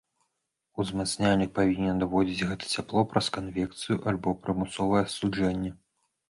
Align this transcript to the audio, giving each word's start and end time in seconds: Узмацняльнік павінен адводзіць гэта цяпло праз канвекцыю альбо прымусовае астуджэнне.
Узмацняльнік 0.83 1.51
павінен 1.59 2.05
адводзіць 2.05 2.45
гэта 2.53 2.65
цяпло 2.79 2.99
праз 3.13 3.29
канвекцыю 3.37 3.99
альбо 4.13 4.35
прымусовае 4.49 5.05
астуджэнне. 5.05 5.71